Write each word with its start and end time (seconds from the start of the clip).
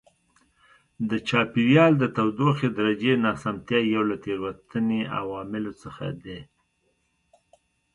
د 1.09 1.11
چاپېریال 1.27 1.93
د 1.97 2.03
تودوخې 2.15 2.69
درجې 2.77 3.13
ناسمتیا 3.25 3.79
یو 3.95 4.03
له 4.09 4.15
تېروتنې 4.23 5.01
عواملو 5.19 5.71
څخه 5.83 6.05
دی. 6.23 6.39